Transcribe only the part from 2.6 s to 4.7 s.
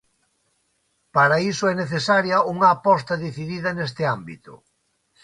aposta decidida neste ámbito.